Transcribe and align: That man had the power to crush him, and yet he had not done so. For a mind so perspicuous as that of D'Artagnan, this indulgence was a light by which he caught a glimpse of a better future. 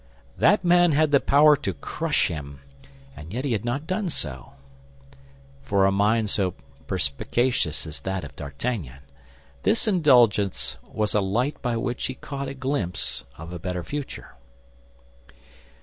That 0.39 0.63
man 0.65 0.93
had 0.93 1.11
the 1.11 1.19
power 1.19 1.55
to 1.57 1.75
crush 1.75 2.25
him, 2.25 2.61
and 3.15 3.31
yet 3.31 3.45
he 3.45 3.51
had 3.51 3.63
not 3.63 3.85
done 3.85 4.09
so. 4.09 4.53
For 5.61 5.85
a 5.85 5.91
mind 5.91 6.31
so 6.31 6.55
perspicuous 6.87 7.85
as 7.85 7.99
that 7.99 8.23
of 8.23 8.35
D'Artagnan, 8.35 9.01
this 9.61 9.87
indulgence 9.87 10.77
was 10.81 11.13
a 11.13 11.21
light 11.21 11.61
by 11.61 11.77
which 11.77 12.03
he 12.07 12.15
caught 12.15 12.47
a 12.47 12.55
glimpse 12.55 13.25
of 13.37 13.53
a 13.53 13.59
better 13.59 13.83
future. 13.83 14.33